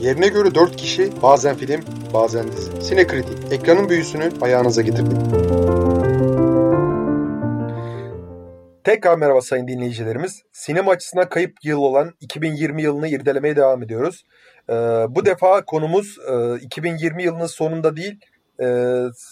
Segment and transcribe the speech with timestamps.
[0.00, 1.80] Yerine göre 4 kişi, bazen film,
[2.14, 2.82] bazen dizi.
[2.82, 5.18] Sinekritik, ekranın büyüsünü ayağınıza getirdik.
[8.84, 10.42] Tekrar merhaba sayın dinleyicilerimiz.
[10.52, 14.24] Sinema açısından kayıp yıl olan 2020 yılını irdelemeye devam ediyoruz.
[14.70, 14.72] Ee,
[15.08, 18.20] bu defa konumuz e, 2020 yılının sonunda değil,
[18.60, 18.66] e,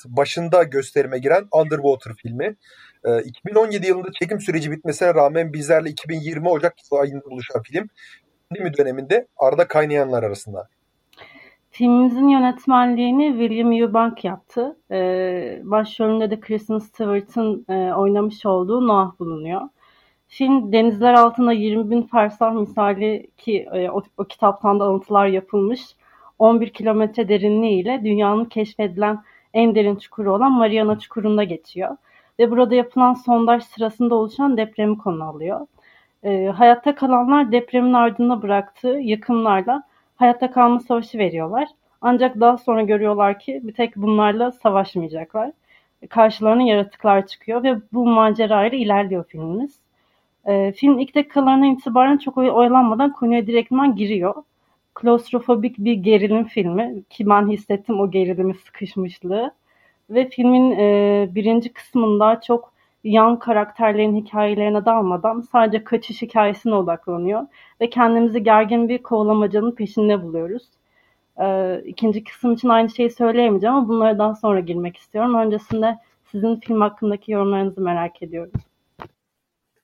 [0.06, 2.56] başında gösterime giren Underwater filmi.
[3.04, 7.88] E, 2017 yılında çekim süreci bitmesine rağmen bizlerle 2020 Ocak ayında buluşan film
[8.50, 10.68] pandemi döneminde arada kaynayanlar arasında.
[11.70, 14.76] Filmimizin yönetmenliğini William Eubank yaptı.
[14.90, 19.60] Ee, başrolünde de Kristen Stewart'ın e, oynamış olduğu Noah bulunuyor.
[20.28, 25.96] Film denizler altında 20 bin fersah misali ki e, o, o kitaptan da alıntılar yapılmış
[26.38, 29.22] 11 kilometre derinliğiyle dünyanın keşfedilen
[29.54, 31.96] en derin çukuru olan Mariana Çukuru'nda geçiyor.
[32.38, 35.66] Ve burada yapılan sondaj sırasında oluşan depremi konu alıyor.
[36.24, 39.82] E, hayatta kalanlar depremin ardında bıraktığı yıkımlarla
[40.16, 41.68] hayatta kalma savaşı veriyorlar.
[42.00, 45.50] Ancak daha sonra görüyorlar ki bir tek bunlarla savaşmayacaklar.
[46.10, 49.80] Karşılarına yaratıklar çıkıyor ve bu macerayla ilerliyor filmimiz.
[50.46, 54.34] E, film ilk dakikalarına itibaren çok oyalanmadan konuya direktman giriyor.
[54.94, 59.52] Klostrofobik bir gerilim filmi ki ben hissettim o gerilimi sıkışmışlığı.
[60.10, 62.73] Ve filmin e, birinci kısmında çok
[63.04, 67.46] yan karakterlerin hikayelerine dalmadan sadece kaçış hikayesine odaklanıyor.
[67.80, 70.62] Ve kendimizi gergin bir kovalamacanın peşinde buluyoruz.
[71.40, 75.34] Ee, ikinci kısım için aynı şeyi söyleyemeyeceğim ama bunlara daha sonra girmek istiyorum.
[75.34, 75.98] Öncesinde
[76.32, 78.52] sizin film hakkındaki yorumlarınızı merak ediyorum.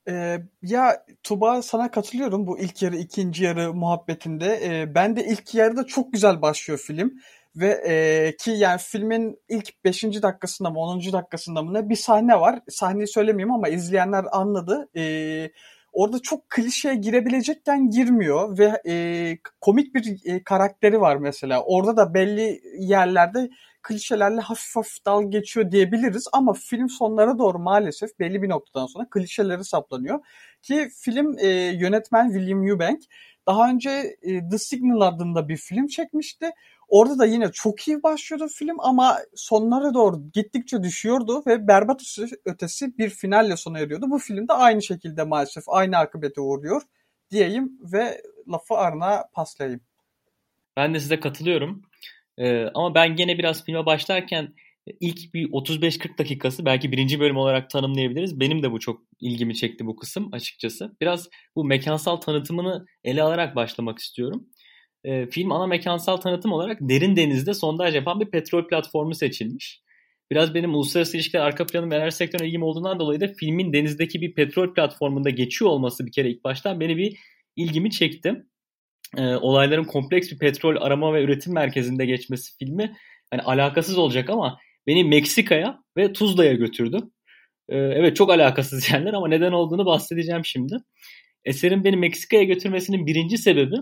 [0.08, 4.60] Ee, ya Tuba sana katılıyorum bu ilk yarı ikinci yarı muhabbetinde.
[4.64, 7.20] Ee, ben de ilk yarıda çok güzel başlıyor film.
[7.56, 10.02] Ve e, ki yani filmin ilk 5.
[10.02, 11.12] dakikasında mı 10.
[11.12, 12.58] dakikasında mı ne bir sahne var.
[12.68, 14.88] Sahneyi söylemeyeyim ama izleyenler anladı.
[14.96, 15.02] E,
[15.92, 21.62] orada çok klişeye girebilecekken girmiyor ve e, komik bir e, karakteri var mesela.
[21.62, 23.50] Orada da belli yerlerde
[23.82, 29.06] klişelerle hafif hafif dal geçiyor diyebiliriz ama film sonlara doğru maalesef belli bir noktadan sonra
[29.10, 30.20] klişeleri saplanıyor.
[30.62, 33.00] Ki film e, yönetmen William Eubank
[33.46, 36.50] daha önce e, The Signal adında bir film çekmişti.
[36.88, 42.02] Orada da yine çok iyi başlıyordu film ama sonlara doğru gittikçe düşüyordu ve berbat
[42.44, 44.06] ötesi bir finalle sona eriyordu.
[44.10, 46.82] Bu film de aynı şekilde maalesef aynı akıbete uğruyor
[47.30, 49.80] diyeyim ve lafı Arna paslayayım.
[50.76, 51.82] Ben de size katılıyorum.
[52.38, 54.54] Ee, ama ben gene biraz filme başlarken
[55.00, 58.40] ilk bir 35-40 dakikası belki birinci bölüm olarak tanımlayabiliriz.
[58.40, 60.96] Benim de bu çok ilgimi çekti bu kısım açıkçası.
[61.00, 64.46] Biraz bu mekansal tanıtımını ele alarak başlamak istiyorum
[65.04, 69.82] e, film ana mekansal tanıtım olarak derin denizde sondaj yapan bir petrol platformu seçilmiş.
[70.30, 74.20] Biraz benim uluslararası ilişkiler arka planım ve enerji sektörüne ilgim olduğundan dolayı da filmin denizdeki
[74.20, 77.16] bir petrol platformunda geçiyor olması bir kere ilk baştan beni bir
[77.56, 78.34] ilgimi çekti.
[79.16, 82.96] E, olayların kompleks bir petrol arama ve üretim merkezinde geçmesi filmi
[83.30, 86.98] hani alakasız olacak ama beni Meksika'ya ve Tuzla'ya götürdü.
[87.68, 90.76] E, evet çok alakasız yerler ama neden olduğunu bahsedeceğim şimdi.
[91.44, 93.76] Eserin beni Meksika'ya götürmesinin birinci sebebi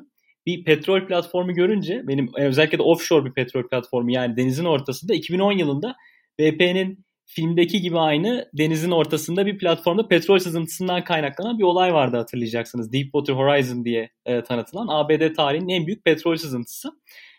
[0.46, 5.52] bir petrol platformu görünce benim özellikle de offshore bir petrol platformu yani denizin ortasında 2010
[5.52, 5.94] yılında
[6.38, 12.92] BP'nin filmdeki gibi aynı denizin ortasında bir platformda petrol sızıntısından kaynaklanan bir olay vardı hatırlayacaksınız.
[12.92, 16.90] Deepwater Horizon diye e, tanıtılan ABD tarihinin en büyük petrol sızıntısı.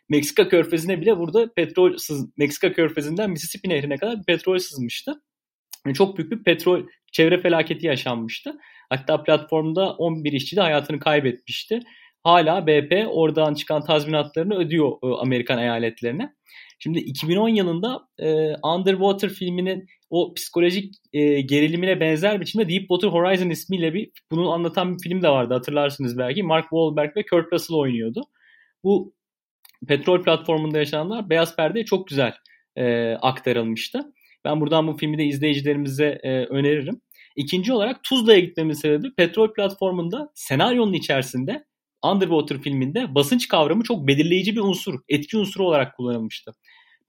[0.10, 5.22] Meksika körfezine bile burada petrol sız Meksika körfezinden Mississippi nehrine kadar petrol sızmıştı.
[5.86, 8.58] Yani çok büyük bir petrol çevre felaketi yaşanmıştı.
[8.90, 11.80] Hatta platformda 11 işçi de hayatını kaybetmişti
[12.24, 16.34] hala BP oradan çıkan tazminatlarını ödüyor e, Amerikan eyaletlerine.
[16.80, 23.94] Şimdi 2010 yılında e, Underwater filminin o psikolojik e, gerilimine benzer biçimde Deepwater Horizon ismiyle
[23.94, 26.44] bir bunu anlatan bir film de vardı hatırlarsınız belki.
[26.44, 28.22] Mark Wahlberg ve Kurt Russell oynuyordu.
[28.84, 29.14] Bu
[29.88, 32.34] petrol platformunda yaşananlar beyaz perdeye çok güzel
[32.76, 34.14] e, aktarılmıştı.
[34.46, 37.02] Ben buradan bu filmi de izleyicilerimize e, öneririm.
[37.36, 41.70] İkinci olarak Tuzla'ya gitmemin sebebi petrol platformunda senaryonun içerisinde
[42.06, 46.52] Underwater filminde basınç kavramı çok belirleyici bir unsur, etki unsuru olarak kullanılmıştı.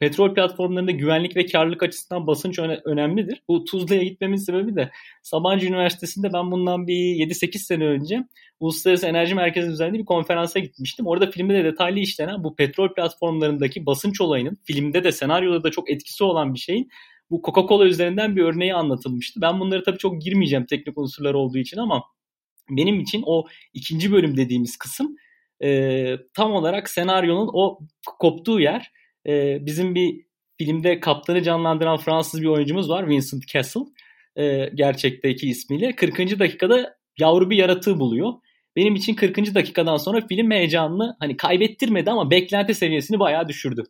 [0.01, 3.43] Petrol platformlarında güvenlik ve karlılık açısından basınç öne- önemlidir.
[3.49, 4.91] Bu Tuzla'ya gitmemin sebebi de
[5.23, 8.25] Sabancı Üniversitesi'nde ben bundan bir 7-8 sene önce
[8.61, 11.07] Uluslararası Enerji Merkezi üzerinde bir konferansa gitmiştim.
[11.07, 15.91] Orada filmde de detaylı işlenen bu petrol platformlarındaki basınç olayının filmde de senaryoda da çok
[15.91, 16.89] etkisi olan bir şeyin
[17.31, 19.41] bu Coca-Cola üzerinden bir örneği anlatılmıştı.
[19.41, 22.05] Ben bunları tabii çok girmeyeceğim teknik unsurlar olduğu için ama
[22.71, 23.45] benim için o
[23.75, 25.17] ikinci bölüm dediğimiz kısım
[25.63, 27.79] e, tam olarak senaryonun o
[28.19, 28.93] koptuğu yer.
[29.27, 30.21] E, bizim bir
[30.59, 33.81] filmde kaptanı canlandıran Fransız bir oyuncumuz var Vincent Castle.
[34.37, 35.97] E, gerçekteki ismiyle.
[35.97, 36.39] 40.
[36.39, 38.33] dakikada yavru bir yaratığı buluyor.
[38.77, 39.55] benim için 40.
[39.55, 43.83] dakikadan sonra film heyecanını hani kaybettirmedi ama beklenti seviyesini bayağı düşürdü.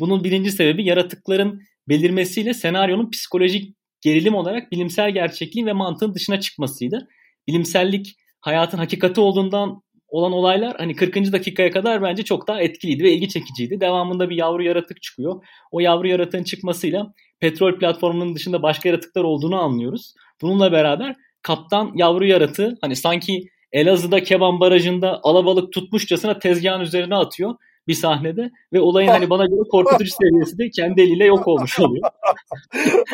[0.00, 7.08] Bunun birinci sebebi yaratıkların belirmesiyle senaryonun psikolojik gerilim olarak bilimsel gerçekliğin ve mantığın dışına çıkmasıydı.
[7.48, 11.32] Bilimsellik hayatın hakikati olduğundan olan olaylar hani 40.
[11.32, 13.80] dakikaya kadar bence çok daha etkiliydi ve ilgi çekiciydi.
[13.80, 15.44] Devamında bir yavru yaratık çıkıyor.
[15.70, 20.14] O yavru yaratığın çıkmasıyla petrol platformunun dışında başka yaratıklar olduğunu anlıyoruz.
[20.42, 27.54] Bununla beraber kaptan yavru yaratığı hani sanki Elazığ'da Keban Barajı'nda alabalık tutmuşçasına tezgahın üzerine atıyor
[27.88, 32.10] bir sahnede ve olayın hani bana göre korkutucu seviyesi de kendi eliyle yok olmuş oluyor.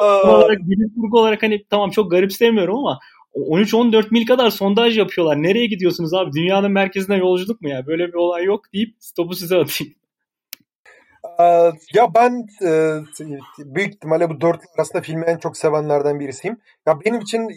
[0.25, 2.98] olarak bilim kurgu olarak hani tamam çok garip sevmiyorum ama
[3.37, 5.43] 13-14 mil kadar sondaj yapıyorlar.
[5.43, 6.33] Nereye gidiyorsunuz abi?
[6.33, 7.87] Dünyanın merkezine yolculuk mu ya?
[7.87, 9.94] Böyle bir olay yok deyip stopu size atayım.
[11.94, 13.00] Ya ben e,
[13.59, 16.61] büyük ihtimalle bu dört arasında filmi en çok sevenlerden birisiyim.
[16.87, 17.49] Ya benim için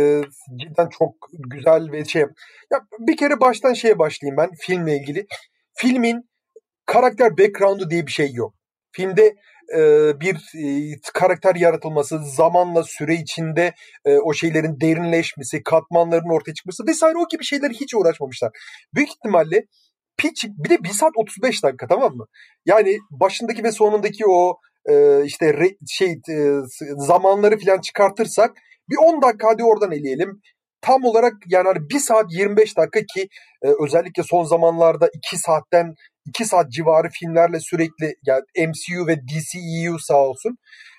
[0.00, 0.22] e,
[0.56, 2.22] cidden çok güzel ve şey.
[2.70, 5.26] Ya bir kere baştan şeye başlayayım ben filmle ilgili.
[5.74, 6.28] Filmin
[6.86, 8.54] karakter background'u diye bir şey yok.
[8.92, 9.36] Filmde
[9.74, 9.80] e,
[10.20, 13.74] bir e, karakter yaratılması, zamanla süre içinde
[14.04, 18.50] e, o şeylerin derinleşmesi, katmanların ortaya çıkması vesaire o gibi şeyler hiç uğraşmamışlar.
[18.94, 19.64] Büyük ihtimalle
[20.16, 22.26] pitch bir de 1 saat 35 dakika tamam mı?
[22.66, 24.56] Yani başındaki ve sonundaki o
[24.88, 26.36] e, işte re, şey e,
[26.96, 28.56] zamanları falan çıkartırsak
[28.90, 30.40] bir 10 dakika hadi oradan eleyelim.
[30.80, 33.28] Tam olarak yani hani 1 saat 25 dakika ki
[33.62, 35.94] e, özellikle son zamanlarda 2 saatten
[36.26, 40.58] 2 saat civarı filmlerle sürekli yani MCU ve DCEU sağ olsun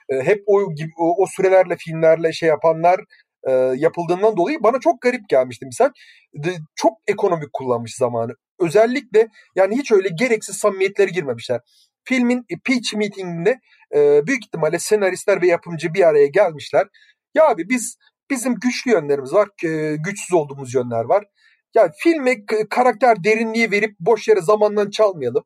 [0.10, 0.62] e, hep o,
[0.98, 3.00] o, sürelerle filmlerle şey yapanlar
[3.48, 5.90] e, yapıldığından dolayı bana çok garip gelmişti misal.
[6.76, 8.32] Çok ekonomik kullanmış zamanı.
[8.60, 11.62] Özellikle yani hiç öyle gereksiz samimiyetleri girmemişler.
[12.04, 13.60] Filmin e, pitch meetinginde
[14.28, 16.88] büyük ihtimalle senaristler ve yapımcı bir araya gelmişler.
[17.36, 17.98] Ya abi biz
[18.30, 19.50] bizim güçlü yönlerimiz var,
[19.98, 21.24] güçsüz olduğumuz yönler var.
[21.76, 25.44] Yani filme karakter derinliği verip boş yere zamandan çalmayalım.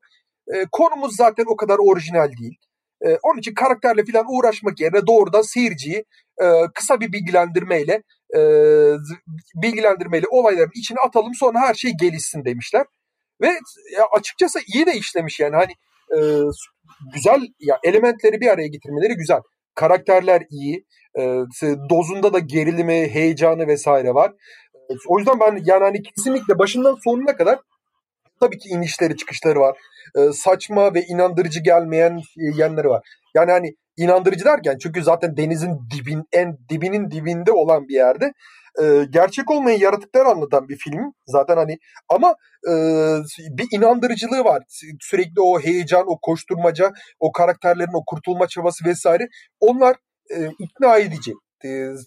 [0.53, 2.57] E, konumuz zaten o kadar orijinal değil.
[3.05, 6.05] E, onun için karakterle falan uğraşmak yerine doğrudan seyirciyi
[6.41, 6.45] e,
[6.75, 8.03] kısa bir bilgilendirmeyle
[8.35, 8.39] e,
[9.63, 12.85] bilgilendirmeyle olayların içine atalım sonra her şey gelişsin demişler.
[13.41, 13.47] Ve
[13.97, 15.71] ya açıkçası iyi de işlemiş yani hani
[16.15, 16.19] e,
[17.13, 19.41] güzel ya elementleri bir araya getirmeleri güzel.
[19.75, 20.85] Karakterler iyi.
[21.17, 21.21] E,
[21.89, 24.31] dozunda da gerilimi, heyecanı vesaire var.
[25.07, 27.59] O yüzden ben yani hani kesinlikle başından sonuna kadar
[28.39, 29.77] tabii ki inişleri çıkışları var.
[30.17, 32.19] E, saçma ve inandırıcı gelmeyen
[32.55, 33.07] yanları var.
[33.35, 38.33] Yani hani inandırıcı derken çünkü zaten denizin dibin en dibinin dibinde olan bir yerde
[38.81, 41.77] e, gerçek olmayan yaratıklar anlatan bir film zaten hani
[42.09, 42.35] ama
[42.67, 42.71] e,
[43.57, 44.63] bir inandırıcılığı var
[44.99, 49.27] sürekli o heyecan o koşturmaca o karakterlerin o kurtulma çabası vesaire
[49.59, 49.95] onlar
[50.35, 51.33] e, ikna edici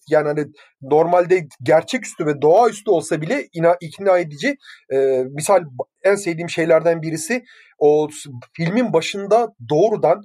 [0.09, 0.47] yani hani
[0.83, 4.56] normalde gerçeküstü ve doğaüstü olsa bile ina, ikna edici.
[4.93, 5.65] E, misal
[6.05, 7.45] en sevdiğim şeylerden birisi
[7.79, 8.09] o
[8.53, 10.23] filmin başında doğrudan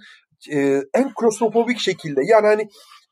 [0.52, 2.68] e, en klostrofobik şekilde yani hani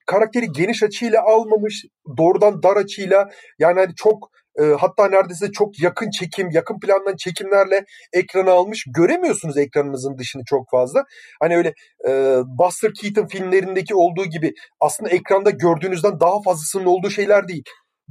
[0.05, 1.85] karakteri geniş açıyla almamış,
[2.17, 3.29] doğrudan dar açıyla
[3.59, 4.29] yani hani çok
[4.61, 8.85] e, hatta neredeyse çok yakın çekim, yakın plandan çekimlerle ekrana almış.
[8.95, 11.03] Göremiyorsunuz ekranınızın dışını çok fazla.
[11.39, 11.73] Hani öyle
[12.07, 12.11] e,
[12.59, 17.63] Buster Keaton filmlerindeki olduğu gibi aslında ekranda gördüğünüzden daha fazlasının olduğu şeyler değil.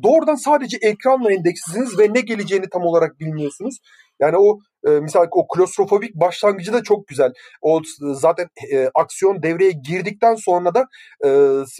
[0.02, 3.78] Doğrudan sadece ekranla endekslisiniz ve ne geleceğini tam olarak bilmiyorsunuz.
[4.20, 7.32] Yani o e, mesela o klostrofobik başlangıcı da çok güzel.
[7.63, 10.87] O zaten e, aksiyon devreye girdikten sonra da
[11.25, 11.29] e,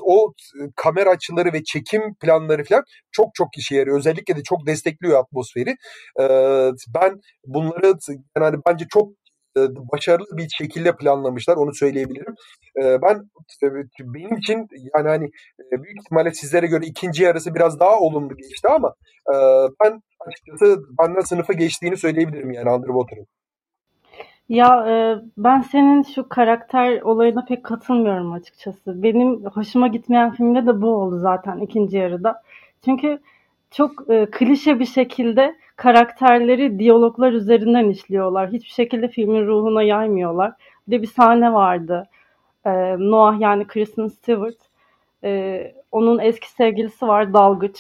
[0.03, 0.33] o
[0.77, 3.99] kamera açıları ve çekim planları falan çok çok işe yarıyor.
[3.99, 5.71] Özellikle de çok destekliyor atmosferi.
[6.21, 6.25] E,
[6.95, 7.95] ben bunları
[8.37, 9.26] yani bence çok e,
[9.93, 12.35] başarılı bir şekilde planlamışlar onu söyleyebilirim.
[12.83, 13.23] E, ben
[14.01, 15.25] benim için yani hani
[15.73, 18.95] e, büyük ihtimalle sizlere göre ikinci yarısı biraz daha olumlu geçti ama
[19.85, 23.27] ben açıkçası benden sınıfa geçtiğini söyleyebilirim yani Underwater'ın.
[24.49, 24.95] Ya e,
[25.37, 29.03] ben senin şu karakter olayına pek katılmıyorum açıkçası.
[29.03, 32.43] Benim hoşuma gitmeyen filmde de bu oldu zaten ikinci yarıda.
[32.85, 33.19] Çünkü
[33.71, 38.53] çok e, klişe bir şekilde karakterleri diyaloglar üzerinden işliyorlar.
[38.53, 40.53] Hiçbir şekilde filmin ruhuna yaymıyorlar.
[40.89, 42.09] Bir de bir sahne vardı.
[42.67, 44.57] E, Noah yani Kristen Stewart.
[45.25, 47.79] E, onun eski sevgilisi var dalgıç.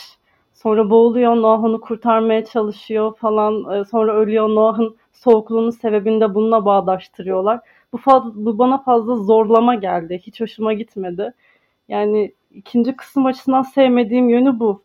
[0.54, 3.80] Sonra boğuluyor Noah onu kurtarmaya çalışıyor falan.
[3.80, 7.60] E, sonra ölüyor Noah'ın soğukluğunun sebebini de bununla bağdaştırıyorlar.
[7.92, 10.20] Bu, faz, bu bana fazla zorlama geldi.
[10.22, 11.32] Hiç hoşuma gitmedi.
[11.88, 14.82] Yani ikinci kısım açısından sevmediğim yönü bu.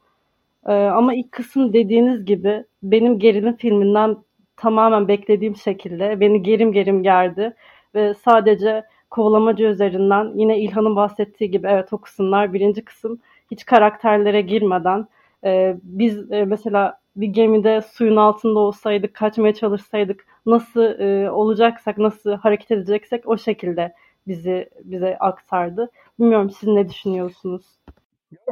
[0.68, 4.18] Ee, ama ilk kısım dediğiniz gibi benim gerilim filminden
[4.58, 7.56] tamamen beklediğim şekilde beni gerim gerim gerdi
[7.96, 13.20] ve sadece kovalamacı üzerinden yine İlhan'ın bahsettiği gibi evet o kısımlar birinci kısım
[13.52, 15.08] hiç karakterlere girmeden
[15.46, 22.32] e, biz e, mesela bir gemide suyun altında olsaydık, kaçmaya çalışsaydık nasıl e, olacaksak, nasıl
[22.32, 23.94] hareket edeceksek o şekilde
[24.28, 25.92] bizi bize aktardı.
[26.20, 27.66] Bilmiyorum siz ne düşünüyorsunuz?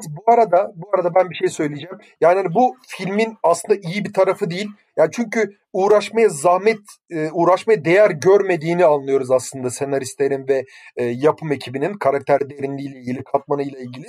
[0.09, 1.97] Bu arada bu arada ben bir şey söyleyeceğim.
[2.21, 4.67] Yani hani bu filmin aslında iyi bir tarafı değil.
[4.97, 10.65] Yani çünkü uğraşmaya zahmet, e, uğraşmaya değer görmediğini anlıyoruz aslında senaristlerin ve
[10.97, 14.07] e, yapım ekibinin karakter derinliğiyle ilgili, katmanıyla ilgili.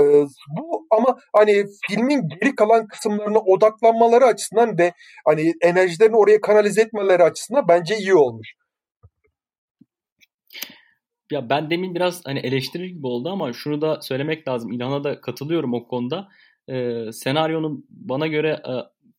[0.00, 0.02] E,
[0.58, 4.92] bu ama hani filmin geri kalan kısımlarına odaklanmaları açısından ve
[5.24, 8.57] hani enerjilerini oraya kanalize etmeleri açısından bence iyi olmuş
[11.32, 14.72] ya ben demin biraz hani eleştirir gibi oldu ama şunu da söylemek lazım.
[14.72, 16.28] İlhan'a da katılıyorum o konuda.
[16.70, 18.72] Ee, senaryonun bana göre e,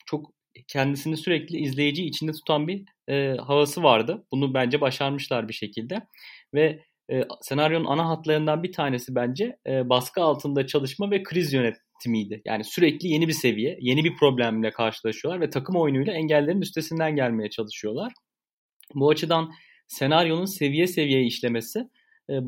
[0.05, 0.31] çok
[0.67, 4.25] kendisini sürekli izleyici içinde tutan bir e, havası vardı.
[4.31, 6.07] Bunu bence başarmışlar bir şekilde.
[6.53, 6.79] Ve
[7.11, 12.41] e, senaryonun ana hatlarından bir tanesi bence e, baskı altında çalışma ve kriz yönetimiydi.
[12.45, 17.49] Yani sürekli yeni bir seviye, yeni bir problemle karşılaşıyorlar ve takım oyunuyla engellerin üstesinden gelmeye
[17.49, 18.13] çalışıyorlar.
[18.95, 19.51] Bu açıdan
[19.87, 21.89] senaryonun seviye seviye işlemesi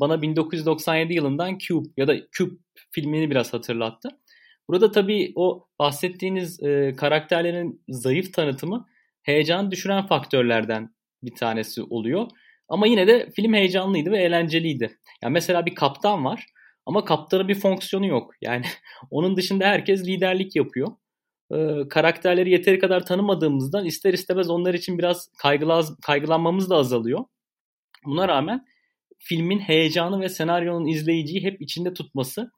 [0.00, 2.54] bana 1997 yılından Cube ya da Cube
[2.90, 4.08] filmini biraz hatırlattı.
[4.68, 8.86] Burada tabii o bahsettiğiniz e, karakterlerin zayıf tanıtımı
[9.22, 12.26] heyecan düşüren faktörlerden bir tanesi oluyor.
[12.68, 14.98] Ama yine de film heyecanlıydı ve eğlenceliydi.
[15.22, 16.46] Yani mesela bir kaptan var
[16.86, 18.32] ama kaptanın bir fonksiyonu yok.
[18.40, 18.64] Yani
[19.10, 20.88] onun dışında herkes liderlik yapıyor.
[21.54, 25.30] Ee, karakterleri yeteri kadar tanımadığımızdan ister istemez onlar için biraz
[26.02, 27.24] kaygılanmamız da azalıyor.
[28.04, 28.66] Buna rağmen
[29.22, 32.50] filmin heyecanı ve senaryonun izleyiciyi hep içinde tutması,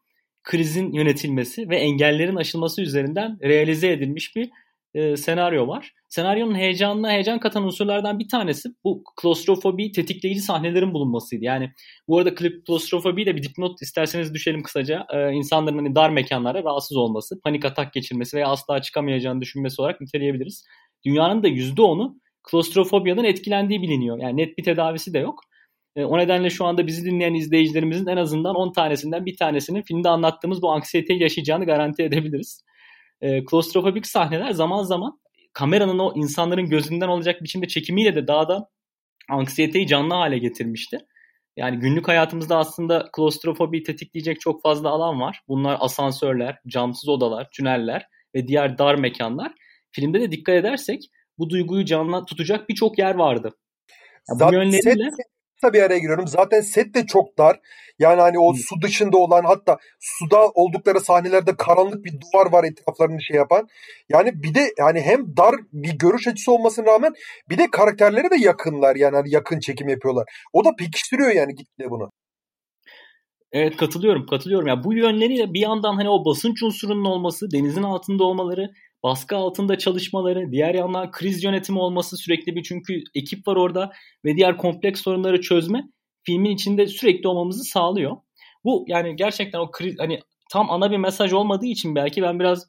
[0.42, 4.50] krizin yönetilmesi ve engellerin aşılması üzerinden realize edilmiş bir
[4.94, 5.92] e, senaryo var.
[6.08, 11.44] Senaryonun heyecanına heyecan katan unsurlardan bir tanesi bu klostrofobi tetikleyici sahnelerin bulunmasıydı.
[11.44, 11.70] Yani
[12.08, 12.34] bu arada
[12.66, 15.06] klostrofobi de bir dipnot isterseniz düşelim kısaca.
[15.12, 20.00] Ee, insanların hani dar mekanlara rahatsız olması, panik atak geçirmesi veya asla çıkamayacağını düşünmesi olarak
[20.00, 20.64] niteleyebiliriz.
[21.04, 24.18] Dünyanın da %10'u klostrofobiyadan etkilendiği biliniyor.
[24.18, 25.40] Yani net bir tedavisi de yok.
[25.96, 30.08] E, o nedenle şu anda bizi dinleyen izleyicilerimizin en azından 10 tanesinden bir tanesinin filmde
[30.08, 32.64] anlattığımız bu anksiyeteyi yaşayacağını garanti edebiliriz.
[33.20, 35.20] E, klostrofobik sahneler zaman zaman
[35.52, 38.68] kameranın o insanların gözünden olacak biçimde çekimiyle de daha da
[39.30, 40.98] anksiyeteyi canlı hale getirmişti.
[41.56, 45.40] Yani günlük hayatımızda aslında klostrofobi tetikleyecek çok fazla alan var.
[45.48, 49.52] Bunlar asansörler, camsız odalar, tüneller ve diğer dar mekanlar.
[49.90, 51.02] Filmde de dikkat edersek
[51.38, 53.50] bu duyguyu canlı tutacak birçok yer vardı.
[54.24, 55.10] Zaten bu yönleriyle...
[55.10, 55.26] set,
[55.64, 56.26] kısa bir araya giriyorum.
[56.28, 57.60] Zaten set de çok dar.
[57.98, 63.22] Yani hani o su dışında olan hatta suda oldukları sahnelerde karanlık bir duvar var etraflarını
[63.22, 63.68] şey yapan.
[64.08, 67.12] Yani bir de yani hem dar bir görüş açısı olmasına rağmen
[67.50, 68.96] bir de karakterlere de yakınlar.
[68.96, 70.24] Yani hani yakın çekim yapıyorlar.
[70.52, 72.10] O da pekiştiriyor yani gitti bunu.
[73.52, 74.66] Evet katılıyorum katılıyorum.
[74.66, 78.70] Ya bu yönleriyle bir yandan hani o basınç unsurunun olması, denizin altında olmaları,
[79.04, 83.92] baskı altında çalışmaları, diğer yandan kriz yönetimi olması sürekli bir çünkü ekip var orada
[84.24, 85.84] ve diğer kompleks sorunları çözme
[86.22, 88.16] filmin içinde sürekli olmamızı sağlıyor.
[88.64, 90.20] Bu yani gerçekten o kriz hani
[90.50, 92.66] tam ana bir mesaj olmadığı için belki ben biraz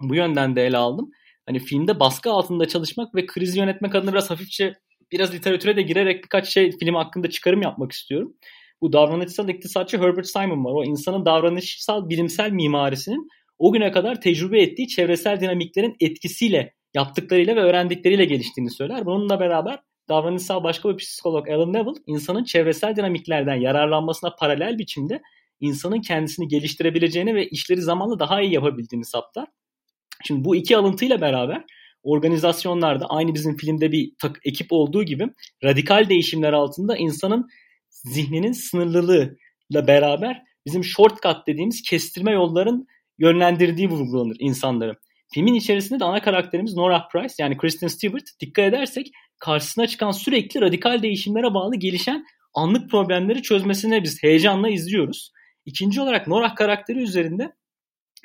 [0.00, 1.10] bu yönden de ele aldım.
[1.46, 4.74] Hani filmde baskı altında çalışmak ve kriz yönetmek adına biraz hafifçe
[5.12, 8.34] biraz literatüre de girerek birkaç şey film hakkında çıkarım yapmak istiyorum.
[8.80, 10.72] Bu davranışsal iktisatçı Herbert Simon var.
[10.72, 13.28] O insanın davranışsal bilimsel mimarisinin
[13.58, 19.06] o güne kadar tecrübe ettiği çevresel dinamiklerin etkisiyle yaptıklarıyla ve öğrendikleriyle geliştiğini söyler.
[19.06, 25.22] Bununla beraber davranışsal başka bir psikolog Alan Neville insanın çevresel dinamiklerden yararlanmasına paralel biçimde
[25.60, 29.48] insanın kendisini geliştirebileceğini ve işleri zamanla daha iyi yapabildiğini saptar.
[30.24, 31.64] Şimdi bu iki alıntıyla beraber
[32.02, 35.28] organizasyonlarda aynı bizim filmde bir tak, ekip olduğu gibi
[35.64, 37.48] radikal değişimler altında insanın
[37.90, 42.86] zihninin sınırlılığıyla beraber bizim shortcut dediğimiz kestirme yolların
[43.18, 44.94] yönlendirdiği vurgulanır insanları.
[45.34, 49.06] Filmin içerisinde de ana karakterimiz Nora Price yani Kristen Stewart dikkat edersek
[49.38, 55.32] karşısına çıkan sürekli radikal değişimlere bağlı gelişen anlık problemleri çözmesine biz heyecanla izliyoruz.
[55.66, 57.52] İkinci olarak Nora karakteri üzerinde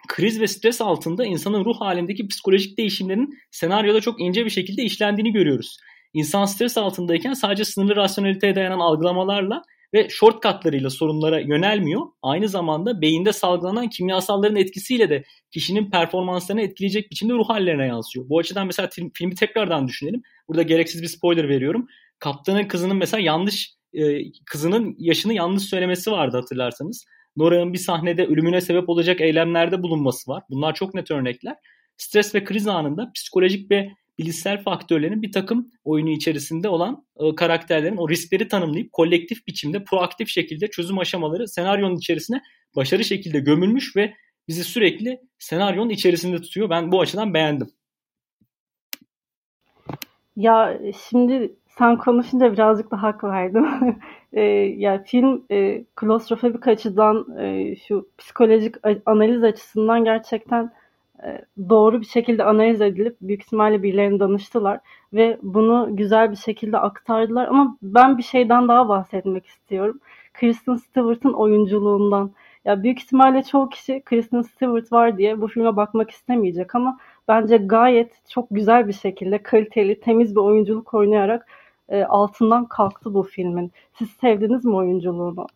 [0.07, 5.31] kriz ve stres altında insanın ruh halindeki psikolojik değişimlerin senaryoda çok ince bir şekilde işlendiğini
[5.31, 5.77] görüyoruz.
[6.13, 9.61] İnsan stres altındayken sadece sınırlı rasyoneliteye dayanan algılamalarla
[9.93, 12.01] ve shortcutlarıyla sorunlara yönelmiyor.
[12.21, 18.29] Aynı zamanda beyinde salgılanan kimyasalların etkisiyle de kişinin performanslarını etkileyecek biçimde ruh hallerine yansıyor.
[18.29, 20.21] Bu açıdan mesela filmi tekrardan düşünelim.
[20.47, 21.87] Burada gereksiz bir spoiler veriyorum.
[22.19, 27.05] Kaptanın kızının mesela yanlış e, kızının yaşını yanlış söylemesi vardı hatırlarsanız.
[27.37, 30.43] Nora'nın bir sahnede ölümüne sebep olacak eylemlerde bulunması var.
[30.49, 31.55] Bunlar çok net örnekler.
[31.97, 33.89] Stres ve kriz anında psikolojik ve
[34.19, 40.29] bilişsel faktörlerin bir takım oyunu içerisinde olan e, karakterlerin o riskleri tanımlayıp kolektif biçimde proaktif
[40.29, 42.41] şekilde çözüm aşamaları senaryonun içerisine
[42.75, 44.13] başarı şekilde gömülmüş ve
[44.47, 46.69] bizi sürekli senaryonun içerisinde tutuyor.
[46.69, 47.69] Ben bu açıdan beğendim.
[50.35, 53.67] Ya şimdi sen konuşunca birazcık da hak verdim.
[54.33, 54.41] e,
[54.77, 60.71] ya film e, klostrofobik açıdan e, şu psikolojik analiz açısından gerçekten
[61.69, 64.79] doğru bir şekilde analiz edilip büyük ihtimalle birilerine danıştılar
[65.13, 67.47] ve bunu güzel bir şekilde aktardılar.
[67.47, 69.99] Ama ben bir şeyden daha bahsetmek istiyorum.
[70.33, 72.31] Kristen Stewart'ın oyunculuğundan.
[72.65, 77.57] Ya büyük ihtimalle çoğu kişi Kristen Stewart var diye bu filme bakmak istemeyecek ama bence
[77.57, 81.47] gayet çok güzel bir şekilde kaliteli, temiz bir oyunculuk oynayarak
[81.89, 83.71] e, altından kalktı bu filmin.
[83.97, 85.47] Siz sevdiniz mi oyunculuğunu?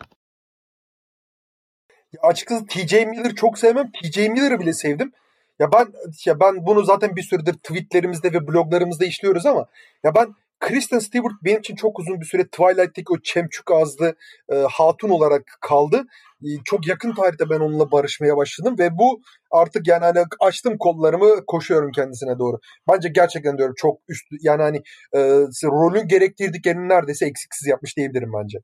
[2.14, 3.06] Ya açıkçası T.J.
[3.06, 3.92] Miller çok sevmem.
[3.92, 4.30] T.J.
[4.30, 5.12] Miller'ı bile sevdim.
[5.60, 5.88] Ya ben
[6.26, 9.66] ya ben bunu zaten bir süredir tweetlerimizde ve bloglarımızda işliyoruz ama
[10.04, 14.16] ya ben Kristen Stewart benim için çok uzun bir süre Twilight'teki o çemçük ağızlı
[14.52, 16.04] e, hatun olarak kaldı.
[16.44, 21.46] E, çok yakın tarihte ben onunla barışmaya başladım ve bu artık yani hani açtım kollarımı
[21.48, 22.60] koşuyorum kendisine doğru.
[22.92, 24.78] Bence gerçekten diyorum çok üst yani hani
[25.16, 25.20] e,
[25.64, 28.58] rolün gerektirdiklerini neredeyse eksiksiz yapmış diyebilirim bence.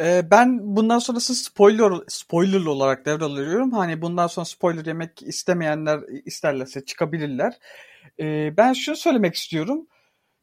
[0.00, 3.72] Ee, ben bundan sonrası spoiler spoilerlı olarak devralıyorum.
[3.72, 7.54] Hani bundan sonra spoiler yemek istemeyenler isterlerse çıkabilirler.
[8.20, 9.86] Ee, ben şunu söylemek istiyorum.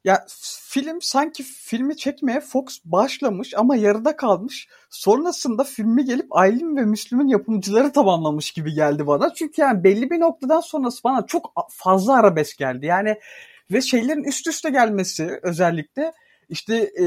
[0.03, 0.25] Ya
[0.69, 4.67] film sanki filmi çekmeye Fox başlamış ama yarıda kalmış.
[4.89, 9.33] Sonrasında filmi gelip Aylin ve Müslüm'ün yapımcıları tamamlamış gibi geldi bana.
[9.33, 12.85] Çünkü yani belli bir noktadan sonrası bana çok fazla arabesk geldi.
[12.85, 13.19] Yani
[13.71, 16.13] ve şeylerin üst üste gelmesi özellikle
[16.49, 17.05] işte e,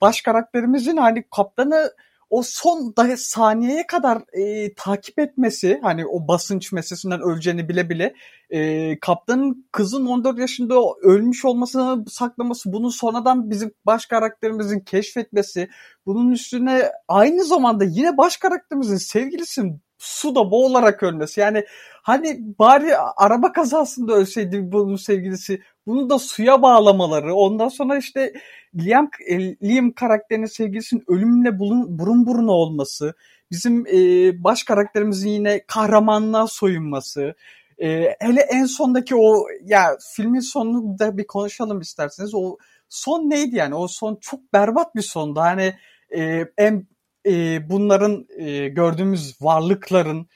[0.00, 1.90] baş karakterimizin hani kaptanı
[2.30, 8.14] o son dahi saniyeye kadar e, takip etmesi hani o basınç meselesinden öleceğini bile bile
[8.50, 15.68] e, kaptanın kızın 14 yaşında ölmüş olmasını saklaması bunun sonradan bizim baş karakterimizin keşfetmesi
[16.06, 21.40] bunun üstüne aynı zamanda yine baş karakterimizin sevgilisinin suda boğularak ölmesi.
[21.40, 21.64] Yani
[22.02, 28.32] hani bari araba kazasında ölseydi bunun sevgilisi bunu da suya bağlamaları ondan sonra işte
[28.74, 33.14] Liam, e, Liam karakterinin sevgilisinin ölümle bulun, burun buruna olması,
[33.50, 37.34] bizim e, baş karakterimizin yine kahramanlığa soyunması,
[37.78, 42.34] e, hele en sondaki o ya filmin sonunu da bir konuşalım isterseniz.
[42.34, 42.56] O
[42.88, 43.74] son neydi yani?
[43.74, 45.40] O son çok berbat bir sondu.
[45.40, 45.74] Hani
[46.16, 46.86] e, en
[47.26, 50.26] e, bunların e, gördüğümüz varlıkların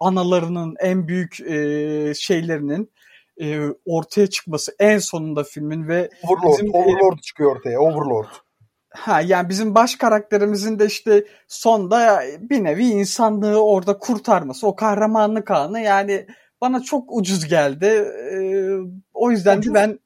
[0.00, 2.90] analarının en büyük e, şeylerinin
[3.40, 7.80] e, ortaya çıkması en sonunda filmin ve Overlord, bizim, Overlord e, çıkıyor ortaya.
[7.80, 8.26] Overlord.
[8.90, 15.50] Ha yani bizim baş karakterimizin de işte sonda bir nevi insanlığı orada kurtarması, o kahramanlık
[15.50, 16.26] anı yani
[16.60, 17.86] bana çok ucuz geldi.
[17.86, 18.68] Ee,
[19.14, 19.74] o yüzden ucuz.
[19.74, 19.98] ben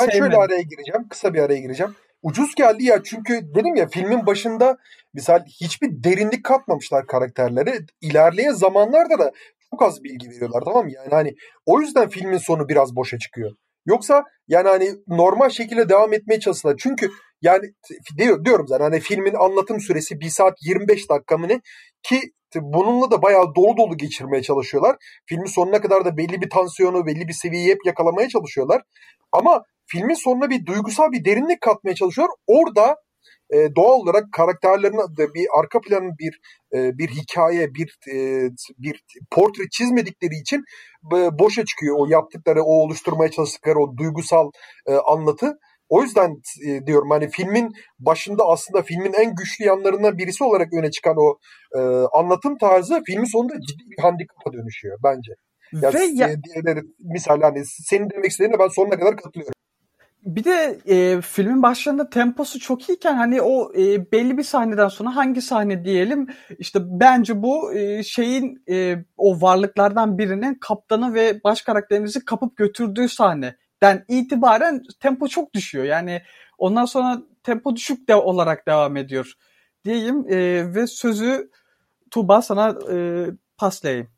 [0.00, 1.94] Ben şöyle araya gireceğim, kısa bir araya gireceğim.
[2.22, 4.78] Ucuz geldi ya çünkü dedim ya filmin başında
[5.14, 7.78] misal hiçbir derinlik katmamışlar karakterlere.
[8.00, 9.32] İlerleyen zamanlarda da
[9.70, 10.92] çok az bilgi veriyorlar tamam mı?
[10.92, 11.34] Yani hani
[11.66, 13.50] o yüzden filmin sonu biraz boşa çıkıyor.
[13.86, 16.76] Yoksa yani hani normal şekilde devam etmeye çalıştılar.
[16.78, 17.10] Çünkü
[17.42, 17.66] yani
[18.44, 21.60] diyorum zaten hani filmin anlatım süresi 1 saat 25 dakika mı ne?
[22.02, 22.20] Ki
[22.54, 24.96] bununla da bayağı dolu dolu geçirmeye çalışıyorlar.
[25.26, 28.82] Filmin sonuna kadar da belli bir tansiyonu, belli bir seviyeyi hep yakalamaya çalışıyorlar.
[29.32, 32.28] Ama filmin sonuna bir duygusal bir derinlik katmaya çalışıyor.
[32.46, 32.96] Orada
[33.50, 36.40] e, doğal olarak karakterlerine de bir arka planın bir
[36.74, 40.64] e, bir hikaye, bir e, bir portre çizmedikleri için
[41.16, 44.50] e, boşa çıkıyor o yaptıkları, o oluşturmaya çalıştıkları o duygusal
[44.86, 45.58] e, anlatı.
[45.88, 50.90] O yüzden e, diyorum hani filmin başında aslında filmin en güçlü yanlarından birisi olarak öne
[50.90, 51.38] çıkan o
[51.78, 51.80] e,
[52.12, 55.32] anlatım tarzı filmin sonunda ciddi bir handikapa dönüşüyor bence.
[55.72, 56.28] Ya, Ve ya...
[56.42, 59.52] diğerleri misal hani senin demek istediğine ben sonuna kadar katılıyorum.
[60.26, 65.16] Bir de e, filmin başlarında temposu çok iyiyken hani o e, belli bir sahneden sonra
[65.16, 66.26] hangi sahne diyelim
[66.58, 73.08] işte bence bu e, şeyin e, o varlıklardan birinin kaptanı ve baş karakterimizi kapıp götürdüğü
[73.08, 75.84] sahneden itibaren tempo çok düşüyor.
[75.84, 76.22] Yani
[76.58, 79.32] ondan sonra tempo düşük de olarak devam ediyor
[79.84, 80.36] diyeyim e,
[80.74, 81.50] ve sözü
[82.10, 83.26] Tuğba sana e,
[83.58, 84.08] paslayayım.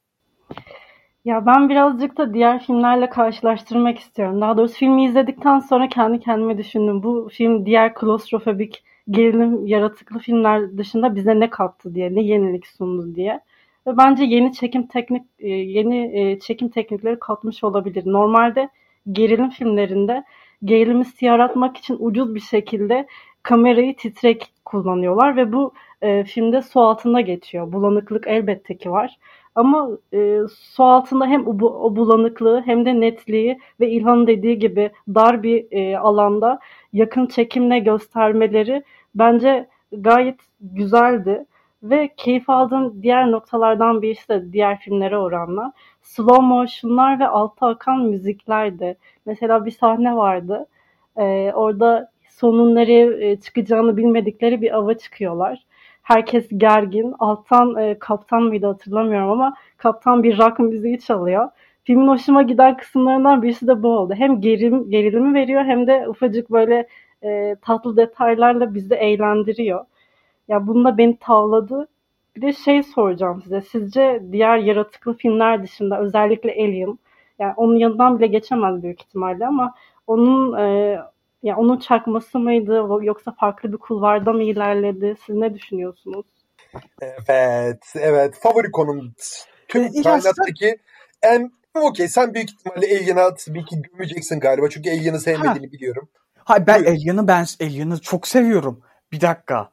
[1.29, 4.41] Ya ben birazcık da diğer filmlerle karşılaştırmak istiyorum.
[4.41, 7.03] Daha doğrusu filmi izledikten sonra kendi kendime düşündüm.
[7.03, 13.15] Bu film diğer klostrofobik gerilim yaratıklı filmler dışında bize ne kattı diye, ne yenilik sundu
[13.15, 13.41] diye.
[13.87, 18.03] Ve bence yeni çekim teknik e, yeni e, çekim teknikleri katmış olabilir.
[18.07, 18.69] Normalde
[19.13, 20.25] gerilim filmlerinde
[20.65, 23.07] gerilimi yaratmak için ucuz bir şekilde
[23.43, 27.73] kamerayı titrek kullanıyorlar ve bu e, filmde su altında geçiyor.
[27.73, 29.19] Bulanıklık elbette ki var.
[29.55, 34.91] Ama e, su altında hem o, o bulanıklığı hem de netliği ve İlhan'ın dediği gibi
[35.09, 36.59] dar bir e, alanda
[36.93, 38.83] yakın çekimle göstermeleri
[39.15, 41.45] bence gayet güzeldi.
[41.83, 48.01] Ve keyif aldığım diğer noktalardan birisi de diğer filmlere oranla slow motion'lar ve altta akan
[48.01, 48.97] müziklerdi.
[49.27, 50.67] Mesela bir sahne vardı.
[51.17, 55.65] Ee, orada sonun nereye e, çıkacağını bilmedikleri bir ava çıkıyorlar.
[56.09, 57.15] Herkes gergin.
[57.19, 61.49] Alttan e, kaptan mıydı hatırlamıyorum ama kaptan bir rock müziği çalıyor.
[61.85, 64.15] Filmin hoşuma giden kısımlarından birisi de bu oldu.
[64.15, 66.89] Hem gerim, gerilimi veriyor hem de ufacık böyle
[67.25, 69.85] e, tatlı detaylarla bizi eğlendiriyor.
[70.49, 71.89] Ya bunda beni tavladı.
[72.37, 73.61] Bir de şey soracağım size.
[73.61, 76.99] Sizce diğer yaratıklı filmler dışında özellikle Alien
[77.39, 79.75] yani onun yanından bile geçemez büyük ihtimalle ama
[80.07, 80.99] onun e,
[81.43, 85.17] yani onun çakması mıydı yoksa farklı bir kulvarda mı ilerledi?
[85.27, 86.27] Siz ne düşünüyorsunuz?
[87.01, 88.35] Evet, evet.
[88.43, 89.15] Favori konum
[89.69, 90.79] tüm e, kainattaki
[91.23, 94.69] en okey sen büyük ihtimalle Alien'a bir ki gömeceksin galiba.
[94.69, 95.73] Çünkü Alien'ı sevmediğini ha.
[95.73, 96.09] biliyorum.
[96.45, 98.83] Hayır ben Alien'ı ben Alien'ı çok seviyorum.
[99.13, 99.71] Bir dakika.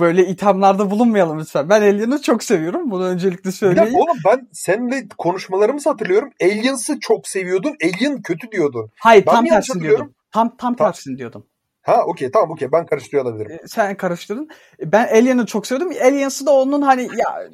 [0.00, 1.68] Böyle ithamlarda bulunmayalım lütfen.
[1.68, 2.90] Ben Alien'ı çok seviyorum.
[2.90, 3.86] Bunu öncelikle söyleyeyim.
[3.86, 6.30] Dakika oğlum ben seninle konuşmalarımızı hatırlıyorum.
[6.42, 7.76] Aliens'ı çok seviyordun.
[7.84, 8.90] Alien kötü diyordun.
[8.98, 10.14] Hayır ben tam tersini diyordum.
[10.34, 11.46] Tam tam Ta- tersini diyordum.
[11.82, 13.52] Ha okey tamam okey ben karıştırıyor olabilirim.
[13.52, 14.48] Ee, sen karıştırdın.
[14.80, 15.96] Ben Alien'ı çok seviyordum.
[16.02, 17.48] Aliens'ı da onun hani ya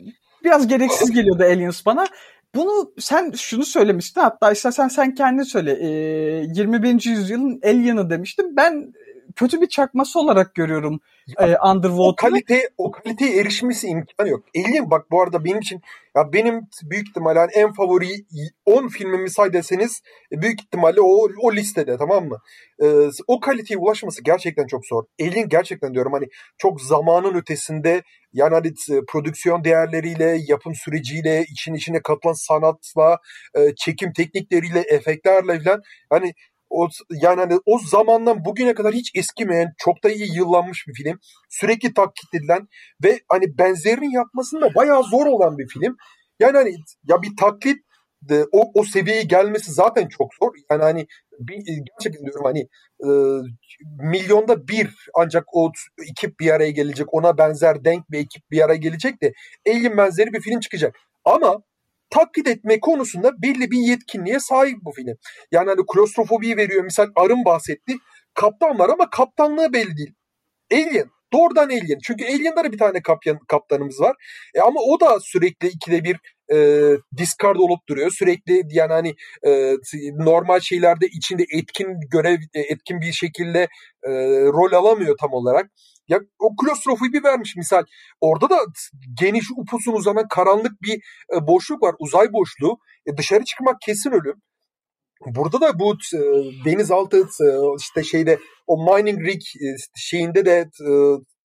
[0.44, 2.06] biraz gereksiz geliyordu Aliens bana.
[2.54, 5.72] Bunu sen şunu söylemiştin hatta istersen sen kendin söyle.
[5.72, 7.10] E, ee, 21.
[7.10, 8.56] yüzyılın Alien'ı demiştim.
[8.56, 8.92] Ben
[9.36, 12.02] kötü bir çakması olarak görüyorum ya, e, Underwater'ı.
[12.02, 14.44] O kalite o kaliteye erişmesi imkanı yok.
[14.56, 15.80] Alien bak bu arada benim için
[16.16, 18.24] ya benim büyük ihtimalle en favori
[18.66, 22.38] 10 filmimi say deseniz e, büyük ihtimalle o o listede tamam mı?
[22.82, 25.04] Ee, o kaliteye ulaşması gerçekten çok zor.
[25.20, 26.26] Alien gerçekten diyorum hani
[26.58, 33.18] çok zamanın ötesinde yani hani e, prodüksiyon değerleriyle, yapım süreciyle, için içine katılan sanatla,
[33.54, 36.32] e, çekim teknikleriyle, efektlerle falan hani
[36.70, 41.18] o yani hani o zamandan bugüne kadar hiç eskimeyen, çok da iyi yıllanmış bir film.
[41.48, 42.68] Sürekli taklit edilen
[43.04, 45.96] ve hani benzerini yapmasında bayağı zor olan bir film.
[46.40, 46.74] Yani hani
[47.08, 47.78] ya bir taklit
[48.22, 50.52] de, o, o seviyeye gelmesi zaten çok zor.
[50.70, 51.06] Yani hani
[51.38, 52.60] bir, gerçekten diyorum hani
[53.04, 53.08] e,
[54.02, 55.72] milyonda bir ancak o
[56.10, 57.14] ekip bir araya gelecek.
[57.14, 59.32] Ona benzer denk bir ekip bir araya gelecek de
[59.68, 60.96] Alien benzeri bir film çıkacak.
[61.24, 61.62] Ama
[62.10, 65.16] taklit etme konusunda belli bir yetkinliğe sahip bu film.
[65.52, 66.84] Yani hani klostrofobiyi veriyor.
[66.84, 67.94] Misal Arın bahsetti.
[68.34, 70.14] Kaptan var ama kaptanlığı belli değil.
[70.72, 71.10] Alien.
[71.32, 71.98] Doğrudan Alien.
[72.02, 74.16] Çünkü Alien'da da bir tane kapyan, kaptanımız var.
[74.54, 76.16] E ama o da sürekli ikide bir
[76.52, 78.10] e, discard olup duruyor.
[78.10, 79.14] Sürekli yani hani
[79.46, 79.74] e,
[80.16, 83.68] normal şeylerde içinde etkin görev, e, etkin bir şekilde
[84.02, 84.10] e,
[84.46, 85.70] rol alamıyor tam olarak.
[86.10, 87.84] Ya o klostrofoyu bir vermiş misal.
[88.20, 88.58] Orada da
[89.20, 90.94] geniş upusun uzanan karanlık bir
[91.36, 91.94] e, boşluk var.
[91.98, 92.78] Uzay boşluğu.
[93.06, 94.42] E, dışarı çıkmak kesin ölüm.
[95.26, 96.18] Burada da bu e,
[96.64, 100.90] denizaltı e, işte şeyde o mining rig e, şeyinde de e,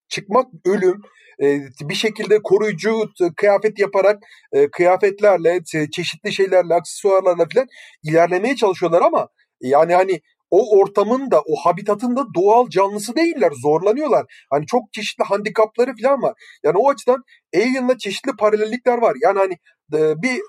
[0.10, 1.02] çıkmak ölüm.
[1.42, 4.20] E, bir şekilde koruyucu kıyafet yaparak
[4.52, 5.60] e, kıyafetlerle,
[5.92, 7.68] çeşitli şeylerle, aksesuarlarla falan
[8.04, 9.28] ilerlemeye çalışıyorlar ama
[9.62, 13.52] yani hani o ortamın da o habitatın da doğal canlısı değiller.
[13.62, 14.26] Zorlanıyorlar.
[14.50, 16.34] Hani çok çeşitli handikapları falan var.
[16.64, 17.24] Yani o açıdan
[17.56, 19.16] Alien'la çeşitli paralellikler var.
[19.24, 19.54] Yani hani
[19.94, 20.42] e, bir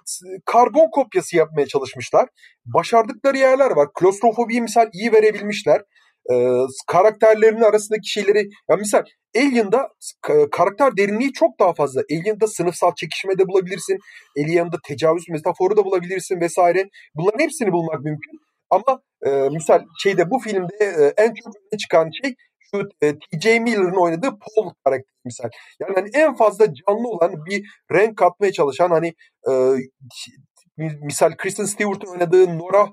[0.44, 2.28] karbon kopyası yapmaya çalışmışlar.
[2.64, 3.88] Başardıkları yerler var.
[3.94, 5.82] Klostrofobiyi misal iyi verebilmişler.
[6.32, 9.02] Ee, karakterlerinin arasındaki şeyleri ya misal
[9.36, 9.88] Alien'da
[10.50, 12.02] karakter derinliği çok daha fazla.
[12.12, 13.98] Alien'da sınıfsal çekişme de bulabilirsin.
[14.38, 16.84] Alien'da tecavüz metaforu da bulabilirsin vesaire.
[17.14, 18.45] Bunların hepsini bulmak mümkün.
[18.70, 22.34] Ama e, misal şeyde bu filmde e, en çok öne çıkan şey
[22.70, 23.60] şu e, T.J.
[23.60, 25.50] Miller'ın oynadığı Paul karakteri misal.
[25.80, 29.14] Yani hani en fazla canlı olan bir renk katmaya çalışan hani
[29.50, 29.52] e,
[31.02, 32.86] misal Kristen Stewart'ın oynadığı Nora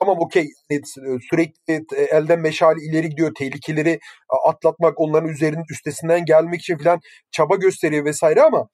[0.00, 0.48] tamam okey
[1.30, 3.98] sürekli e, elden meşale ileri gidiyor tehlikeleri
[4.46, 7.00] atlatmak onların üzerinin üstesinden gelmek için falan
[7.30, 8.66] çaba gösteriyor vesaire ama e,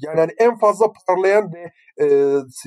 [0.00, 1.72] yani hani en fazla parlayan ve
[2.04, 2.06] e,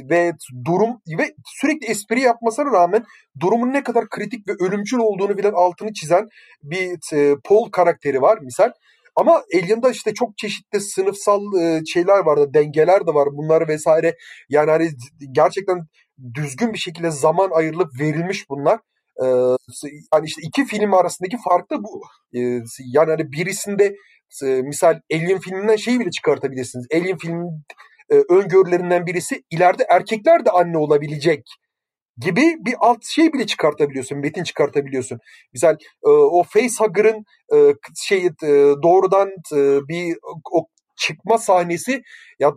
[0.10, 0.34] ve
[0.66, 3.04] durum ve sürekli espri yapmasına rağmen
[3.40, 6.28] durumun ne kadar kritik ve ölümcül olduğunu bilen altını çizen
[6.64, 8.72] bir e, Paul karakteri var misal.
[9.16, 14.16] Ama Alien'da işte çok çeşitli sınıfsal e, şeyler var dengeler de var bunlar vesaire.
[14.50, 14.90] Yani hani
[15.32, 15.88] gerçekten
[16.34, 18.80] düzgün bir şekilde zaman ayrılıp verilmiş bunlar.
[19.24, 19.26] Ee,
[20.14, 22.02] yani işte iki film arasındaki fark da bu.
[22.36, 22.40] Ee,
[22.94, 23.96] yani hani birisinde
[24.44, 26.88] e, misal Alien filminden şeyi bile çıkartabilirsiniz.
[26.94, 27.64] Alien filmin
[28.10, 31.44] e, öngörülerinden birisi ileride erkekler de anne olabilecek
[32.18, 35.20] gibi bir alt şey bile çıkartabiliyorsun, metin çıkartabiliyorsun.
[35.54, 38.32] Misal e, o facehugger'ın e, şey e,
[38.84, 40.18] doğrudan e, bir
[40.52, 40.68] o
[40.98, 42.02] çıkma sahnesi
[42.40, 42.52] ya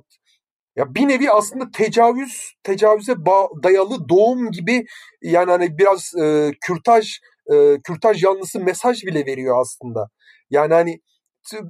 [0.76, 4.84] ya bir nevi aslında tecavüz tecavüze ba- dayalı doğum gibi
[5.22, 7.18] yani hani biraz e, kürtaj
[7.52, 10.08] e, kürtaj yanlısı mesaj bile veriyor aslında.
[10.50, 11.00] Yani hani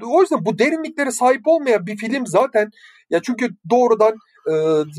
[0.03, 2.71] o yüzden bu derinliklere sahip olmayan bir film zaten
[3.11, 4.15] ya çünkü doğrudan
[4.49, 4.53] e,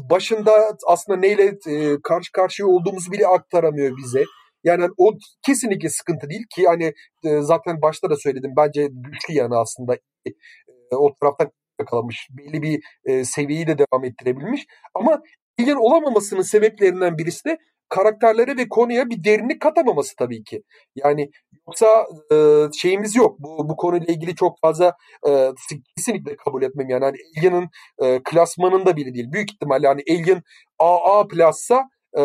[0.10, 4.24] başında aslında neyle e, karşı karşıya olduğumuzu bile aktaramıyor bize.
[4.64, 5.12] Yani o
[5.46, 10.96] kesinlikle sıkıntı değil ki hani e, zaten başta da söyledim bence güçlü yanı aslında e,
[10.96, 12.28] o taraftan yakalamış.
[12.32, 14.66] Belli bir e, seviyeyi de devam ettirebilmiş.
[14.94, 15.22] Ama
[15.58, 17.58] ilgin olamamasının sebeplerinden birisi de
[17.90, 20.64] karakterlere ve konuya bir derinlik katamaması tabii ki.
[20.96, 21.30] Yani
[21.68, 22.36] yoksa e,
[22.82, 23.40] şeyimiz yok.
[23.40, 24.94] Bu, bu konuyla ilgili çok fazla
[25.28, 25.52] e,
[25.98, 26.90] kesinlikle kabul etmem.
[26.90, 27.70] Yani hani Alien'ın
[28.02, 29.32] e, klasmanında biri değil.
[29.32, 30.42] Büyük ihtimalle hani Alien
[30.80, 32.22] AA plus'sa e,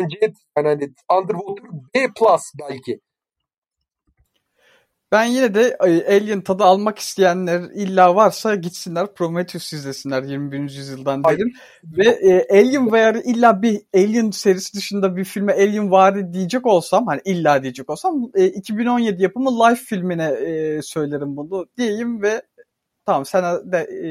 [0.00, 0.18] bence
[0.56, 2.08] yani hani Underwater B
[2.60, 3.00] belki.
[5.12, 5.76] Ben yine de
[6.08, 10.60] Alien tadı almak isteyenler illa varsa gitsinler Prometheus izlesinler 21.
[10.60, 11.52] yüzyıldan derim.
[11.84, 17.06] Ve e, Alien veya illa bir Alien serisi dışında bir filme Alien vari diyecek olsam
[17.06, 22.42] hani illa diyecek olsam e, 2017 yapımı Life filmine e, söylerim bunu diyeyim ve
[23.06, 24.08] tamam sana de e,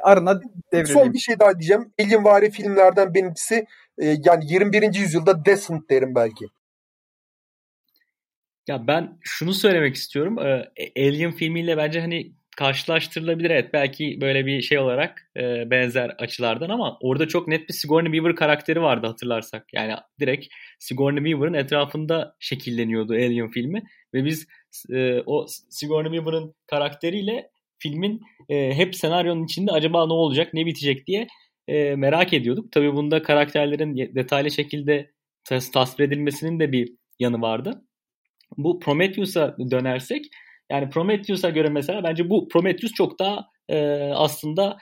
[0.00, 0.40] arına
[0.72, 0.86] devredeyim.
[0.86, 1.92] Son bir şey daha diyeceğim.
[2.00, 3.66] Alien vari filmlerden birincisi
[3.98, 4.94] e, yani 21.
[4.94, 6.46] yüzyılda Descent derim belki.
[8.66, 10.38] Ya ben şunu söylemek istiyorum.
[10.38, 16.68] Ee, Alien filmiyle bence hani karşılaştırılabilir evet belki böyle bir şey olarak e, benzer açılardan
[16.70, 19.66] ama orada çok net bir Sigourney Weaver karakteri vardı hatırlarsak.
[19.72, 20.46] Yani direkt
[20.78, 23.82] Sigourney Weaver'ın etrafında şekilleniyordu Alien filmi
[24.14, 24.46] ve biz
[24.90, 31.06] e, o Sigourney Weaver'ın karakteriyle filmin e, hep senaryonun içinde acaba ne olacak ne bitecek
[31.06, 31.26] diye
[31.68, 32.72] e, merak ediyorduk.
[32.72, 35.10] Tabii bunda karakterlerin detaylı şekilde
[35.44, 37.84] tas- tasvir edilmesinin de bir yanı vardı.
[38.58, 40.24] Bu Prometheus'a dönersek
[40.70, 44.78] yani Prometheus'a göre mesela bence bu Prometheus çok daha e, aslında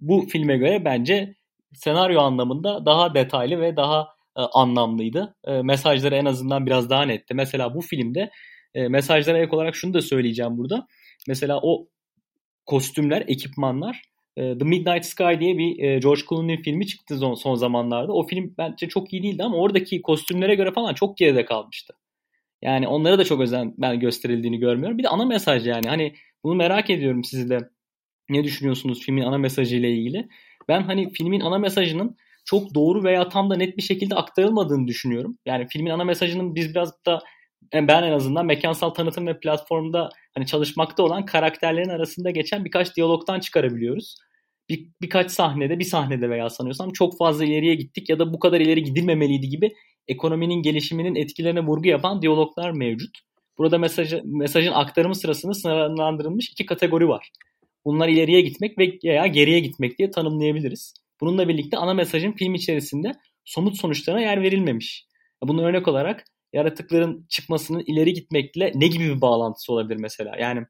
[0.00, 1.34] bu filme göre bence
[1.74, 5.34] senaryo anlamında daha detaylı ve daha e, anlamlıydı.
[5.44, 7.34] E, mesajları en azından biraz daha netti.
[7.34, 8.30] Mesela bu filmde
[8.74, 10.86] e, mesajlara ek olarak şunu da söyleyeceğim burada.
[11.28, 11.88] Mesela o
[12.66, 14.02] kostümler, ekipmanlar
[14.36, 18.12] e, The Midnight Sky diye bir e, George Clooney filmi çıktı son, son zamanlarda.
[18.12, 21.94] O film bence çok iyi değildi ama oradaki kostümlere göre falan çok geride kalmıştı.
[22.62, 24.98] Yani onlara da çok özen ben gösterildiğini görmüyorum.
[24.98, 25.88] Bir de ana mesaj yani.
[25.88, 27.58] Hani bunu merak ediyorum siz de.
[28.28, 30.28] Ne düşünüyorsunuz filmin ana mesajı ile ilgili?
[30.68, 35.38] Ben hani filmin ana mesajının çok doğru veya tam da net bir şekilde aktarılmadığını düşünüyorum.
[35.46, 37.20] Yani filmin ana mesajının biz biraz da
[37.74, 43.40] ben en azından mekansal tanıtım ve platformda hani çalışmakta olan karakterlerin arasında geçen birkaç diyalogtan
[43.40, 44.16] çıkarabiliyoruz.
[44.68, 48.60] Bir, birkaç sahnede, bir sahnede veya sanıyorsam çok fazla ileriye gittik ya da bu kadar
[48.60, 49.72] ileri gidilmemeliydi gibi
[50.10, 53.18] ekonominin gelişiminin etkilerine vurgu yapan diyaloglar mevcut.
[53.58, 57.30] Burada mesajı, mesajın aktarımı sırasında sınırlandırılmış iki kategori var.
[57.84, 60.94] Bunlar ileriye gitmek veya geriye gitmek diye tanımlayabiliriz.
[61.20, 63.12] Bununla birlikte ana mesajın film içerisinde
[63.44, 65.06] somut sonuçlarına yer verilmemiş.
[65.42, 70.36] Bunun örnek olarak yaratıkların çıkmasının ileri gitmekle ne gibi bir bağlantısı olabilir mesela?
[70.38, 70.66] Yani,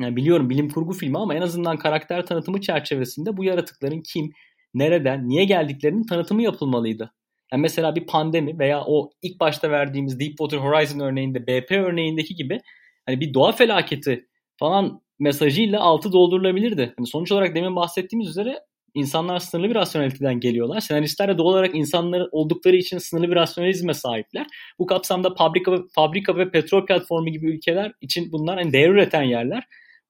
[0.00, 4.32] yani biliyorum bilim kurgu filmi ama en azından karakter tanıtımı çerçevesinde bu yaratıkların kim,
[4.74, 7.12] nereden, niye geldiklerinin tanıtımı yapılmalıydı.
[7.54, 12.60] Yani mesela bir pandemi veya o ilk başta verdiğimiz Deepwater Horizon örneğinde BP örneğindeki gibi
[13.06, 16.94] hani bir doğa felaketi falan mesajıyla altı doldurulabilirdi.
[16.98, 18.58] Yani sonuç olarak demin bahsettiğimiz üzere
[18.94, 20.80] insanlar sınırlı bir rasyoneliteden geliyorlar.
[20.80, 24.46] Senaristler de doğal olarak insanlar oldukları için sınırlı bir rasyonalizme sahipler.
[24.78, 29.64] Bu kapsamda fabrika, fabrika ve petrol platformu gibi ülkeler için bunlar yani değer üreten yerler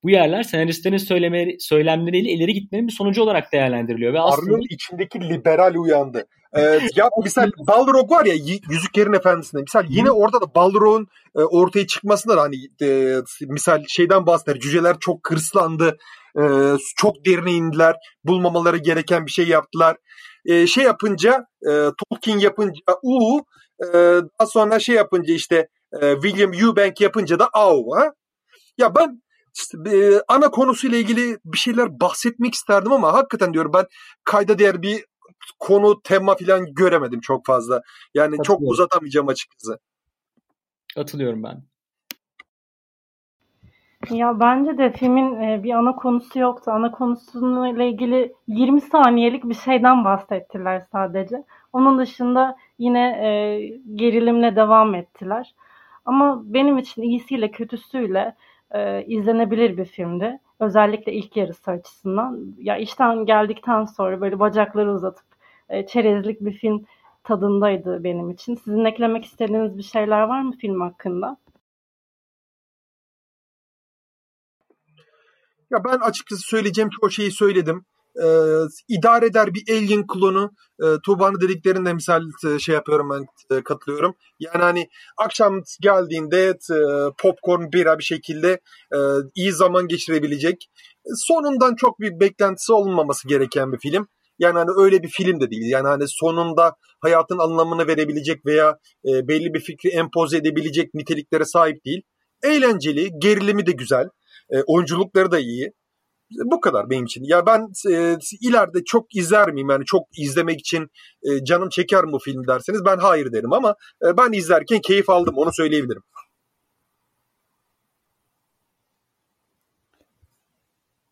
[0.04, 4.12] bu yerler senaristlerin söylemeleri, söylemleriyle ileri gitmenin bir sonucu olarak değerlendiriliyor.
[4.12, 4.54] Ve aslında...
[4.54, 6.26] Arno'nun içindeki liberal uyandı.
[6.56, 8.34] Ee, ya misal Balrog var ya
[8.70, 13.16] Yüzüklerin Efendisi'nde misal yine orada da Balrog'un e, ortaya çıkmasında hani e,
[13.48, 15.96] misal şeyden bahseder cüceler çok kırslandı
[16.38, 16.42] e,
[16.96, 19.96] çok derine indiler bulmamaları gereken bir şey yaptılar
[20.44, 21.70] e, şey yapınca e,
[22.10, 23.38] Tolkien yapınca U
[23.82, 23.92] e,
[24.38, 25.68] daha sonra şey yapınca işte
[26.00, 28.12] e, William Eubank yapınca da Au ha?
[28.78, 29.22] Ya ben
[29.92, 33.86] e, ana konusuyla ilgili bir şeyler bahsetmek isterdim ama hakikaten diyorum ben
[34.24, 35.04] kayda değer bir
[35.58, 37.82] konu, tema falan göremedim çok fazla.
[38.14, 39.78] Yani çok uzatamayacağım açıkçası.
[40.94, 41.62] Katılıyorum ben.
[44.10, 46.70] Ya bence de filmin e, bir ana konusu yoktu.
[46.70, 51.44] Ana konusuyla ilgili 20 saniyelik bir şeyden bahsettiler sadece.
[51.72, 53.58] Onun dışında yine e,
[53.94, 55.54] gerilimle devam ettiler.
[56.04, 58.34] Ama benim için iyisiyle kötüsüyle
[58.74, 60.38] e, izlenebilir bir filmdi.
[60.60, 62.54] Özellikle ilk yarısı açısından.
[62.58, 65.26] Ya işten geldikten sonra böyle bacakları uzatıp
[65.68, 66.84] e, çerezlik bir film
[67.24, 68.54] tadındaydı benim için.
[68.54, 71.36] Sizin eklemek istediğiniz bir şeyler var mı film hakkında?
[75.70, 77.84] Ya ben açıkçası söyleyeceğim çoğu şeyi söyledim.
[78.22, 78.26] E,
[78.88, 80.50] idare eder bir alien klonu.
[80.82, 84.14] E, Tuğba'nın dediklerinde misal e, şey yapıyorum ben e, katılıyorum.
[84.40, 86.78] Yani hani akşam geldiğinde e,
[87.18, 88.60] popcorn bira bir şekilde
[88.94, 88.98] e,
[89.34, 90.70] iyi zaman geçirebilecek.
[91.14, 94.08] Sonundan çok bir beklentisi olmaması gereken bir film.
[94.38, 95.70] Yani hani öyle bir film de değil.
[95.70, 101.84] Yani hani sonunda hayatın anlamını verebilecek veya e, belli bir fikri empoze edebilecek niteliklere sahip
[101.84, 102.02] değil.
[102.42, 104.08] Eğlenceli, gerilimi de güzel.
[104.50, 105.72] E, oyunculukları da iyi.
[106.44, 107.24] Bu kadar benim için.
[107.24, 109.70] Ya ben e, ileride çok izler miyim?
[109.70, 110.90] Yani çok izlemek için
[111.22, 115.10] e, canım çeker mi bu film derseniz ben hayır derim ama e, ben izlerken keyif
[115.10, 116.02] aldım onu söyleyebilirim.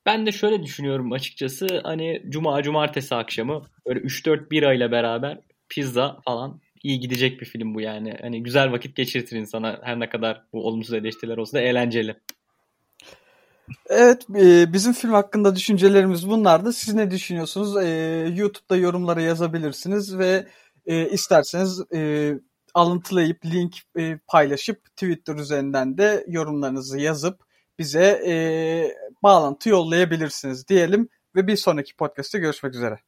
[0.07, 6.21] Ben de şöyle düşünüyorum açıkçası hani cuma cumartesi akşamı böyle 3-4 bira ile beraber pizza
[6.25, 8.17] falan iyi gidecek bir film bu yani.
[8.21, 12.17] Hani güzel vakit geçirtir insana her ne kadar bu olumsuz eleştiriler olsa da eğlenceli.
[13.87, 16.73] Evet e, bizim film hakkında düşüncelerimiz bunlardı.
[16.73, 17.77] Siz ne düşünüyorsunuz?
[17.77, 17.89] E,
[18.37, 20.47] YouTube'da yorumlara yazabilirsiniz ve
[20.87, 21.83] e, isterseniz
[22.75, 23.77] alıntılayıp link
[24.27, 27.41] paylaşıp Twitter üzerinden de yorumlarınızı yazıp
[27.79, 28.23] bize
[29.23, 32.99] bağlantı yollayabilirsiniz diyelim ve bir sonraki podcast'te görüşmek üzere.